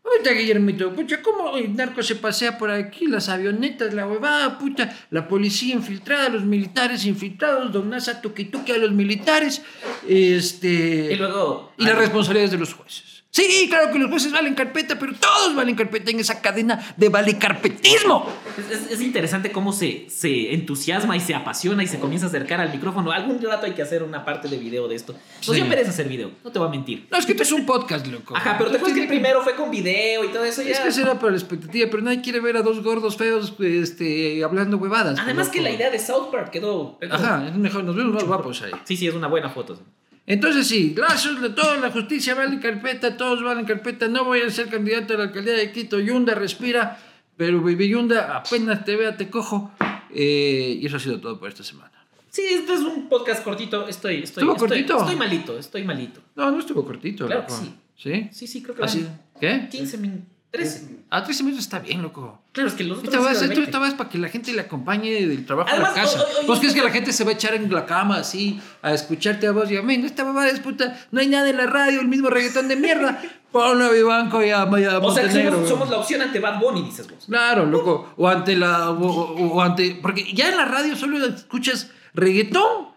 ¿Dónde 0.04 0.18
está 0.18 0.32
Guillermito? 0.32 0.94
Pucha, 0.94 1.22
¿cómo 1.22 1.58
el 1.58 1.76
narco 1.76 2.04
se 2.04 2.16
pasea 2.16 2.58
por 2.58 2.70
aquí? 2.70 3.08
Las 3.08 3.30
avionetas, 3.30 3.94
la 3.94 4.06
huevada, 4.06 4.60
pucha, 4.60 4.94
la 5.10 5.28
policía 5.28 5.76
infiltrada, 5.76 6.30
los 6.30 6.44
militares 6.44 7.06
infiltrados, 7.06 7.72
Don 7.72 7.90
Nasa 7.90 8.22
tuque 8.22 8.46
tuque 8.46 8.74
a 8.74 8.78
los 8.78 8.92
militares, 8.92 9.62
este... 10.08 11.14
Y 11.14 11.16
luego... 11.16 11.72
y 11.78 11.86
las 11.86 11.98
responsabilidades 11.98 12.52
de 12.52 12.58
los 12.58 12.74
jueces. 12.74 13.13
Sí, 13.36 13.66
claro 13.68 13.92
que 13.92 13.98
los 13.98 14.12
jueces 14.12 14.32
valen 14.32 14.54
carpeta, 14.54 15.00
pero 15.00 15.12
todos 15.16 15.56
valen 15.56 15.74
carpeta 15.74 16.12
en 16.12 16.20
esa 16.20 16.40
cadena 16.40 16.94
de 16.98 17.10
valecarpetismo. 17.10 18.30
Es, 18.60 18.80
es- 18.80 18.92
es 18.92 19.02
interesante 19.02 19.52
cómo 19.52 19.74
se, 19.74 20.06
se 20.08 20.54
entusiasma 20.54 21.18
y 21.18 21.20
se 21.20 21.34
apasiona 21.34 21.82
y 21.84 21.88
se 21.88 22.00
comienza 22.00 22.28
a 22.28 22.30
acercar 22.30 22.62
al 22.62 22.72
micrófono. 22.72 23.12
Algún 23.12 23.42
rato 23.42 23.66
hay 23.66 23.72
que 23.72 23.82
hacer 23.82 24.04
una 24.04 24.24
parte 24.24 24.48
de 24.50 24.58
video 24.58 24.88
de 24.88 24.94
esto. 24.94 25.14
Nos 25.48 25.56
dio 25.56 25.64
Sí. 25.64 25.70
pereza 25.70 25.90
hacer 25.90 26.08
video, 26.08 26.30
no 26.44 26.52
te 26.52 26.60
voy 26.60 26.68
a 26.68 26.72
mentir. 26.72 27.08
No, 27.10 27.18
es 27.18 27.26
que 27.26 27.32
esto 27.32 27.42
es 27.42 27.52
un 27.52 27.66
podcast, 27.66 28.06
loco. 28.06 28.38
Ajá, 28.38 28.56
pero 28.56 28.70
te 28.70 28.78
acuerdas 28.78 28.96
que 28.98 29.02
el 29.04 29.10
primero 29.10 29.42
fue 29.42 29.56
con 29.56 29.72
video 29.72 30.24
y 30.24 30.28
todo 30.28 30.44
eso. 30.46 30.62
Es 30.62 30.78
ya- 30.78 30.84
que 30.84 30.92
será 30.92 31.18
para 31.18 31.32
la 31.32 31.38
expectativa, 31.40 31.88
pero 31.90 32.04
nadie 32.04 32.22
quiere 32.22 32.40
ver 32.40 32.58
a 32.58 32.62
dos 32.62 32.84
gordos 32.84 33.18
feos 33.18 33.56
este, 33.60 34.44
hablando 34.44 34.78
huevadas. 34.78 35.18
Además 35.20 35.48
pues, 35.48 35.56
que 35.58 35.62
la 35.62 35.72
idea 35.72 35.90
de 35.90 35.98
South 35.98 36.30
Park 36.32 36.52
quedó... 36.52 37.00
quedó- 37.00 37.16
Ajá, 37.16 37.48
es 37.48 37.56
mejor, 37.56 37.84
nos 37.84 37.96
vemos 37.96 38.14
más 38.14 38.26
guapos 38.26 38.62
ahí. 38.62 38.72
Sí, 38.84 38.96
sí, 38.96 39.08
es 39.08 39.16
una 39.16 39.28
buena 39.28 39.50
foto. 39.50 39.80
Entonces 40.26 40.68
sí, 40.68 40.94
gracias 40.96 41.42
de 41.42 41.50
todo, 41.50 41.78
la 41.78 41.92
justicia 41.92 42.34
vale 42.34 42.60
carpeta, 42.60 43.18
todos 43.18 43.44
valen 43.44 43.66
carpeta, 43.66 44.08
no 44.08 44.24
voy 44.24 44.40
a 44.42 44.50
ser 44.50 44.70
candidato 44.70 45.14
a 45.16 45.18
la 45.18 45.24
alcaldía 45.26 45.54
de 45.54 45.72
Quito, 45.72 46.00
Yunda 46.00 46.34
respira, 46.34 46.98
pero 47.36 47.62
Baby 47.62 47.90
Yunda, 47.90 48.38
apenas 48.38 48.86
te 48.86 48.96
vea 48.96 49.18
te 49.18 49.30
cojo. 49.30 49.72
Eh, 50.16 50.78
y 50.80 50.86
eso 50.86 50.98
ha 50.98 51.00
sido 51.00 51.20
todo 51.20 51.40
por 51.40 51.50
esta 51.50 51.64
semana. 51.64 51.92
Sí, 52.30 52.42
este 52.50 52.74
es 52.74 52.80
un 52.80 53.10
podcast 53.10 53.44
cortito. 53.44 53.88
Estoy, 53.88 54.24
estoy, 54.24 54.44
¿Estuvo 54.44 54.54
estoy, 54.54 54.68
cortito? 54.70 54.98
estoy 55.00 55.16
malito, 55.16 55.60
estoy 55.60 55.84
malito. 55.84 56.22
No, 56.36 56.52
no 56.52 56.60
estuvo 56.60 56.86
cortito, 56.86 57.26
Claro 57.26 57.46
que 57.46 57.54
sí. 57.54 57.76
¿Sí? 57.96 58.30
Sí, 58.32 58.48
sí, 58.48 58.64
creo 58.64 58.76
que 58.76 58.84
¿Así? 58.84 59.04
van 59.04 59.22
¿Qué? 59.40 59.68
15 59.70 59.98
minutos. 59.98 60.28
13. 60.54 61.04
Ah, 61.10 61.24
13 61.24 61.44
minutos 61.44 61.66
está 61.66 61.80
bien, 61.80 62.02
loco. 62.04 62.40
Claro, 62.52 62.70
es 62.70 62.76
que 62.76 62.84
los 62.84 63.00
otros 63.00 63.12
Esta 63.14 63.26
vez, 63.28 63.38
sido 63.40 63.52
esto 63.52 63.60
20. 63.62 63.64
esta 63.72 63.80
vez 63.80 63.94
para 63.96 64.10
que 64.10 64.18
la 64.20 64.30
gente 64.30 64.54
le 64.54 64.62
acompañe 64.62 65.12
del 65.28 65.46
trabajo 65.48 65.70
Además, 65.72 65.92
a 65.92 65.96
la 65.96 66.02
casa. 66.04 66.24
pues 66.46 66.60
que 66.60 66.68
es 66.68 66.74
que 66.76 66.82
la 66.84 66.92
gente 66.92 67.12
se 67.12 67.24
va 67.24 67.32
a 67.32 67.34
echar 67.34 67.56
en 67.56 67.72
la 67.74 67.86
cama 67.88 68.18
así 68.18 68.60
a 68.84 68.94
escucharte 68.94 69.48
a 69.48 69.52
vos 69.52 69.70
y 69.72 69.78
a 69.78 69.82
mí. 69.82 69.98
No, 69.98 70.06
esta 70.06 70.24
babada 70.24 70.50
es 70.50 70.60
puta. 70.60 70.96
No 71.12 71.20
hay 71.22 71.28
nada 71.28 71.50
en 71.50 71.58
la 71.58 71.66
radio, 71.66 72.00
el 72.02 72.08
mismo 72.08 72.30
reggaetón 72.30 72.68
de 72.68 72.76
mierda. 72.76 73.20
Ponlo 73.52 73.86
a 73.86 73.90
Vivanco 73.90 74.44
y 74.44 74.50
a, 74.52 74.68
y 74.80 74.84
a 74.86 75.00
O 75.00 75.12
sea, 75.14 75.24
que 75.28 75.52
somos, 75.68 75.90
la 75.90 75.98
opción 75.98 76.22
ante 76.22 76.40
Bad 76.40 76.60
Bunny, 76.60 76.84
dices 76.84 77.08
vos. 77.10 77.26
Claro, 77.28 77.66
loco. 77.66 78.14
O 78.18 78.28
ante 78.28 78.56
la. 78.56 78.92
O, 78.92 79.08
o- 79.08 79.54
o 79.56 79.62
ante. 79.62 79.98
Porque 80.02 80.32
ya 80.34 80.50
en 80.50 80.58
la 80.58 80.66
radio 80.66 80.96
solo 80.96 81.24
escuchas 81.26 81.90
reggaetón 82.14 82.90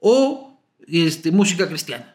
o 0.00 0.58
este, 0.86 1.30
música 1.30 1.66
cristiana. 1.68 2.11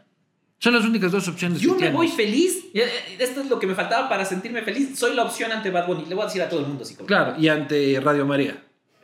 Son 0.60 0.74
las 0.74 0.84
únicas 0.84 1.12
dos 1.12 1.28
opciones. 1.28 1.60
Yo 1.60 1.70
me 1.72 1.78
cristianas. 1.78 1.96
voy 1.96 2.08
feliz. 2.08 2.66
Eh, 2.74 2.90
Esto 3.20 3.42
es 3.42 3.48
lo 3.48 3.60
que 3.60 3.68
me 3.68 3.76
faltaba 3.76 4.10
para 4.10 4.26
sentirme 4.26 4.62
feliz. 4.64 4.98
Soy 4.98 5.14
la 5.16 5.24
opción 5.24 5.52
ante 5.52 5.70
Bad 5.70 5.86
Bunny. 5.88 6.06
Le 6.06 6.16
voy 6.16 6.24
a 6.24 6.26
decir 6.28 6.42
a 6.42 6.50
todo 6.50 6.62
el 6.62 6.66
mundo 6.68 6.84
así 6.84 6.96
como. 6.96 7.06
Claro, 7.08 7.36
y 7.38 7.48
ante 7.48 8.00
Radio 8.04 8.26
María. 8.26 8.64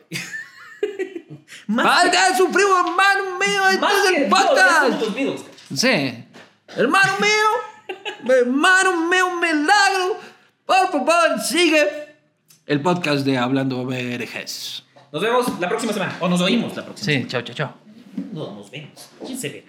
Más, 1.67 1.85
¡Falta 1.85 2.35
su 2.37 2.49
primo 2.51 2.69
hermano 2.79 3.37
mío! 3.39 3.67
¡Este 3.67 3.79
más 3.81 3.93
es 3.93 4.11
que 4.11 4.23
el 4.23 4.29
Dios, 4.29 4.39
ya 4.41 4.47
podcast! 4.47 4.81
somos 4.83 5.01
los 5.01 5.15
Beatles, 5.15 5.41
cacho. 5.41 5.75
Sí. 5.75 6.25
Hermano 6.75 7.13
mío, 7.19 8.35
hermano 8.35 9.07
mío, 9.07 9.27
un 9.27 9.39
milagro. 9.39 10.19
Por 10.65 10.91
favor, 10.91 11.39
sigue 11.41 11.87
el 12.65 12.81
podcast 12.81 13.25
de 13.25 13.37
Hablando 13.37 13.85
Verges. 13.85 14.83
Nos 15.11 15.21
vemos 15.21 15.59
la 15.59 15.69
próxima 15.69 15.93
semana. 15.93 16.17
O 16.19 16.27
nos 16.27 16.41
oímos 16.41 16.75
la 16.75 16.83
próxima 16.85 17.05
Sí, 17.21 17.27
chao, 17.27 17.41
chao, 17.43 17.55
chao. 17.55 17.73
semana. 18.15 18.29
No, 18.33 18.55
nos 18.55 18.71
vemos. 18.71 19.09
¿Quién 19.25 19.37
se 19.37 19.49
ve? 19.49 19.65